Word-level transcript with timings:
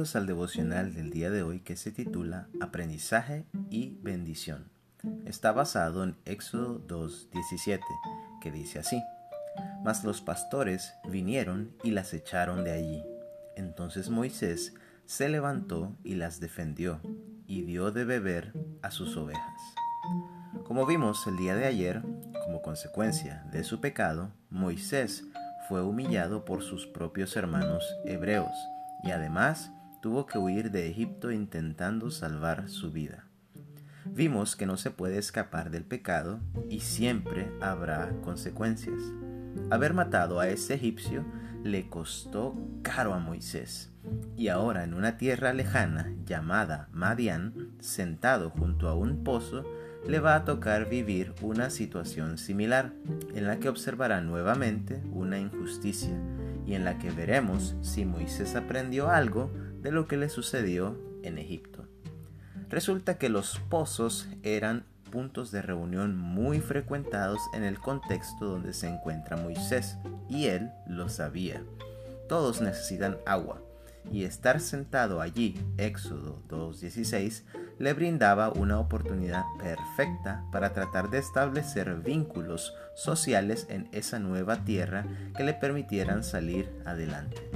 Al 0.00 0.24
devocional 0.24 0.94
del 0.94 1.10
día 1.10 1.28
de 1.28 1.42
hoy 1.42 1.60
que 1.60 1.76
se 1.76 1.92
titula 1.92 2.48
Aprendizaje 2.62 3.44
y 3.68 3.98
bendición. 4.00 4.70
Está 5.26 5.52
basado 5.52 6.04
en 6.04 6.16
Éxodo 6.24 6.80
2.17, 6.88 7.80
que 8.40 8.50
dice 8.50 8.78
así, 8.78 9.02
Mas 9.84 10.02
los 10.02 10.22
pastores 10.22 10.94
vinieron 11.10 11.76
y 11.84 11.90
las 11.90 12.14
echaron 12.14 12.64
de 12.64 12.72
allí. 12.72 13.04
Entonces 13.56 14.08
Moisés 14.08 14.72
se 15.04 15.28
levantó 15.28 15.94
y 16.02 16.14
las 16.14 16.40
defendió, 16.40 17.02
y 17.46 17.60
dio 17.60 17.90
de 17.90 18.06
beber 18.06 18.54
a 18.80 18.90
sus 18.90 19.18
ovejas. 19.18 19.60
Como 20.64 20.86
vimos 20.86 21.26
el 21.26 21.36
día 21.36 21.54
de 21.54 21.66
ayer, 21.66 22.00
como 22.46 22.62
consecuencia 22.62 23.44
de 23.52 23.64
su 23.64 23.82
pecado, 23.82 24.32
Moisés 24.48 25.24
fue 25.68 25.82
humillado 25.82 26.46
por 26.46 26.62
sus 26.62 26.86
propios 26.86 27.36
hermanos 27.36 27.84
hebreos, 28.06 28.50
y 29.04 29.10
además 29.10 29.70
tuvo 30.00 30.26
que 30.26 30.38
huir 30.38 30.70
de 30.70 30.88
Egipto 30.88 31.30
intentando 31.30 32.10
salvar 32.10 32.68
su 32.68 32.90
vida. 32.90 33.24
Vimos 34.06 34.56
que 34.56 34.66
no 34.66 34.76
se 34.76 34.90
puede 34.90 35.18
escapar 35.18 35.70
del 35.70 35.84
pecado 35.84 36.40
y 36.68 36.80
siempre 36.80 37.52
habrá 37.60 38.10
consecuencias. 38.22 39.00
Haber 39.70 39.94
matado 39.94 40.40
a 40.40 40.48
ese 40.48 40.74
egipcio 40.74 41.24
le 41.62 41.88
costó 41.88 42.56
caro 42.82 43.12
a 43.12 43.18
Moisés, 43.18 43.90
y 44.36 44.48
ahora 44.48 44.84
en 44.84 44.94
una 44.94 45.18
tierra 45.18 45.52
lejana 45.52 46.12
llamada 46.24 46.88
Madián, 46.92 47.72
sentado 47.80 48.50
junto 48.50 48.88
a 48.88 48.94
un 48.94 49.22
pozo, 49.22 49.64
le 50.06 50.18
va 50.18 50.34
a 50.34 50.44
tocar 50.44 50.88
vivir 50.88 51.34
una 51.42 51.68
situación 51.68 52.38
similar, 52.38 52.92
en 53.34 53.46
la 53.46 53.58
que 53.58 53.68
observará 53.68 54.22
nuevamente 54.22 55.02
una 55.12 55.38
injusticia 55.38 56.16
y 56.66 56.74
en 56.74 56.84
la 56.84 56.98
que 56.98 57.10
veremos 57.10 57.76
si 57.82 58.04
Moisés 58.06 58.56
aprendió 58.56 59.10
algo 59.10 59.52
de 59.82 59.92
lo 59.92 60.06
que 60.06 60.16
le 60.16 60.28
sucedió 60.28 60.96
en 61.22 61.38
Egipto. 61.38 61.86
Resulta 62.68 63.18
que 63.18 63.28
los 63.28 63.58
pozos 63.68 64.28
eran 64.42 64.84
puntos 65.10 65.50
de 65.50 65.60
reunión 65.60 66.16
muy 66.16 66.60
frecuentados 66.60 67.40
en 67.52 67.64
el 67.64 67.80
contexto 67.80 68.46
donde 68.46 68.72
se 68.72 68.88
encuentra 68.88 69.36
Moisés, 69.36 69.96
y 70.28 70.46
él 70.46 70.70
lo 70.86 71.08
sabía. 71.08 71.62
Todos 72.28 72.60
necesitan 72.60 73.18
agua, 73.26 73.60
y 74.10 74.24
estar 74.24 74.60
sentado 74.60 75.20
allí, 75.20 75.60
Éxodo 75.76 76.42
2.16, 76.48 77.42
le 77.78 77.92
brindaba 77.92 78.50
una 78.50 78.78
oportunidad 78.78 79.44
perfecta 79.58 80.44
para 80.52 80.72
tratar 80.72 81.10
de 81.10 81.18
establecer 81.18 81.94
vínculos 81.96 82.74
sociales 82.94 83.66
en 83.68 83.88
esa 83.92 84.18
nueva 84.18 84.64
tierra 84.64 85.06
que 85.36 85.44
le 85.44 85.54
permitieran 85.54 86.22
salir 86.22 86.70
adelante. 86.84 87.50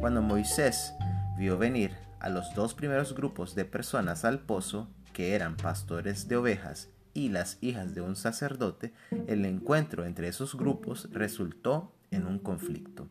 Cuando 0.00 0.22
Moisés 0.22 0.92
vio 1.38 1.58
venir 1.58 1.92
a 2.20 2.28
los 2.28 2.54
dos 2.54 2.74
primeros 2.74 3.14
grupos 3.14 3.54
de 3.54 3.64
personas 3.64 4.24
al 4.24 4.40
pozo, 4.40 4.88
que 5.12 5.34
eran 5.34 5.56
pastores 5.56 6.28
de 6.28 6.36
ovejas 6.36 6.90
y 7.14 7.30
las 7.30 7.58
hijas 7.60 7.94
de 7.94 8.02
un 8.02 8.16
sacerdote, 8.16 8.92
el 9.26 9.44
encuentro 9.44 10.04
entre 10.04 10.28
esos 10.28 10.56
grupos 10.56 11.08
resultó 11.12 11.92
en 12.10 12.26
un 12.26 12.38
conflicto 12.38 13.08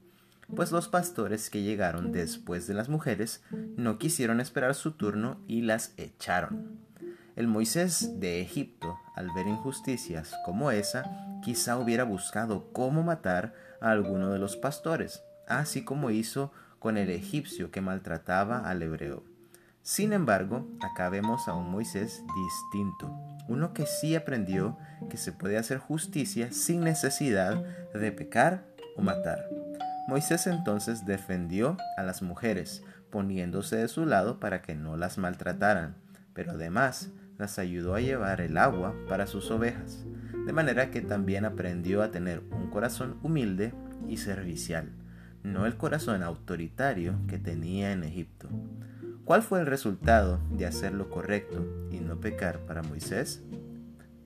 pues 0.53 0.71
los 0.71 0.87
pastores 0.87 1.49
que 1.49 1.63
llegaron 1.63 2.11
después 2.11 2.67
de 2.67 2.73
las 2.73 2.89
mujeres 2.89 3.41
no 3.51 3.97
quisieron 3.97 4.39
esperar 4.39 4.75
su 4.75 4.91
turno 4.91 5.39
y 5.47 5.61
las 5.61 5.93
echaron. 5.97 6.79
El 7.35 7.47
Moisés 7.47 8.19
de 8.19 8.41
Egipto, 8.41 8.97
al 9.15 9.31
ver 9.33 9.47
injusticias 9.47 10.33
como 10.45 10.71
esa, 10.71 11.03
quizá 11.43 11.77
hubiera 11.77 12.03
buscado 12.03 12.71
cómo 12.71 13.03
matar 13.03 13.53
a 13.81 13.91
alguno 13.91 14.31
de 14.31 14.39
los 14.39 14.55
pastores, 14.55 15.23
así 15.47 15.83
como 15.83 16.11
hizo 16.11 16.51
con 16.85 16.99
el 16.99 17.09
egipcio 17.09 17.71
que 17.71 17.81
maltrataba 17.81 18.59
al 18.59 18.83
hebreo. 18.83 19.23
Sin 19.81 20.13
embargo, 20.13 20.67
acá 20.81 21.09
vemos 21.09 21.47
a 21.47 21.55
un 21.55 21.71
Moisés 21.71 22.23
distinto, 22.35 23.11
uno 23.47 23.73
que 23.73 23.87
sí 23.87 24.15
aprendió 24.15 24.77
que 25.09 25.17
se 25.17 25.31
puede 25.31 25.57
hacer 25.57 25.79
justicia 25.79 26.51
sin 26.51 26.81
necesidad 26.81 27.55
de 27.95 28.11
pecar 28.11 28.67
o 28.95 29.01
matar. 29.01 29.49
Moisés 30.07 30.45
entonces 30.45 31.07
defendió 31.07 31.75
a 31.97 32.03
las 32.03 32.21
mujeres, 32.21 32.83
poniéndose 33.09 33.77
de 33.77 33.87
su 33.87 34.05
lado 34.05 34.39
para 34.39 34.61
que 34.61 34.75
no 34.75 34.95
las 34.95 35.17
maltrataran, 35.17 35.95
pero 36.35 36.51
además 36.51 37.09
las 37.39 37.57
ayudó 37.57 37.95
a 37.95 37.99
llevar 37.99 38.41
el 38.41 38.59
agua 38.59 38.93
para 39.09 39.25
sus 39.25 39.49
ovejas, 39.49 40.05
de 40.45 40.53
manera 40.53 40.91
que 40.91 41.01
también 41.01 41.45
aprendió 41.45 42.03
a 42.03 42.11
tener 42.11 42.43
un 42.51 42.69
corazón 42.69 43.17
humilde 43.23 43.73
y 44.07 44.17
servicial, 44.17 44.91
no 45.45 45.65
el 45.65 45.77
corazón 45.77 46.23
autoritario 46.23 47.15
que 47.27 47.37
tenía 47.37 47.91
en 47.91 48.03
Egipto. 48.03 48.49
¿Cuál 49.23 49.41
fue 49.41 49.59
el 49.59 49.65
resultado 49.65 50.39
de 50.51 50.65
hacer 50.65 50.93
lo 50.93 51.09
correcto 51.09 51.65
y 51.91 51.99
no 51.99 52.19
pecar 52.19 52.59
para 52.65 52.83
Moisés? 52.83 53.43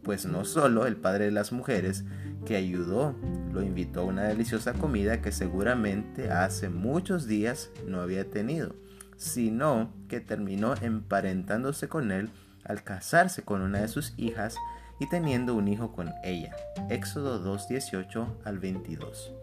Pues 0.04 0.26
no 0.26 0.46
solo 0.46 0.88
el 0.88 0.96
padre 0.96 1.26
de 1.26 1.32
las 1.32 1.52
mujeres, 1.52 2.06
que 2.46 2.56
ayudó, 2.56 3.16
lo 3.52 3.62
invitó 3.62 4.02
a 4.02 4.06
una 4.06 4.24
deliciosa 4.24 4.74
comida 4.74 5.22
que 5.22 5.32
seguramente 5.32 6.32
hace 6.32 6.70
muchos 6.70 7.28
días 7.28 7.70
no 7.86 8.02
había 8.02 8.30
tenido, 8.30 8.76
sino 9.18 9.94
que 10.08 10.22
terminó 10.22 10.74
emparentándose 10.82 11.90
con 11.90 12.12
él 12.12 12.30
al 12.64 12.84
casarse 12.84 13.44
con 13.44 13.62
una 13.62 13.82
de 13.82 13.88
sus 13.90 14.14
hijas 14.18 14.56
y 15.00 15.10
teniendo 15.10 15.56
un 15.56 15.68
hijo 15.68 15.92
con 15.92 16.12
ella. 16.24 16.56
Éxodo 16.90 17.44
2.18 17.44 18.26
al 18.46 18.60
22. 18.60 19.34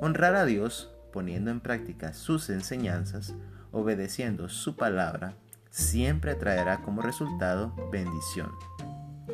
Honrar 0.00 0.34
a 0.34 0.44
Dios 0.44 0.92
poniendo 1.12 1.50
en 1.50 1.60
práctica 1.60 2.14
sus 2.14 2.50
enseñanzas, 2.50 3.34
obedeciendo 3.70 4.48
su 4.48 4.76
palabra, 4.76 5.34
siempre 5.70 6.34
traerá 6.34 6.82
como 6.82 7.02
resultado 7.02 7.74
bendición 7.90 8.50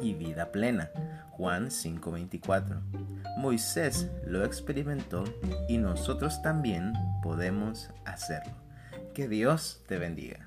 y 0.02 0.14
vida 0.14 0.52
plena. 0.52 0.90
Juan 1.30 1.70
5:24. 1.70 2.82
Moisés 3.38 4.10
lo 4.26 4.44
experimentó 4.44 5.24
y 5.68 5.78
nosotros 5.78 6.42
también 6.42 6.92
podemos 7.22 7.90
hacerlo. 8.04 8.54
Que 9.14 9.28
Dios 9.28 9.82
te 9.86 9.98
bendiga. 9.98 10.46